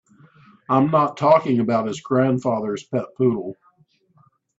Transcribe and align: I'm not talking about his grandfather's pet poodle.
I'm 0.67 0.89
not 0.89 1.15
talking 1.15 1.59
about 1.59 1.85
his 1.87 2.01
grandfather's 2.01 2.83
pet 2.83 3.05
poodle. 3.15 3.55